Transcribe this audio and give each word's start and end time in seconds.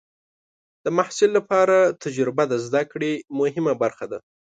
د 0.83 0.85
محصل 0.97 1.29
لپاره 1.37 1.77
تجربه 2.03 2.43
د 2.49 2.53
زده 2.65 2.81
کړې 2.91 3.11
مهمه 3.39 3.73
برخه 3.83 4.05
ده. 4.11 4.19